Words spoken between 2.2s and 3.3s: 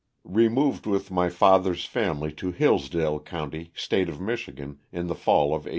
to Hillsdale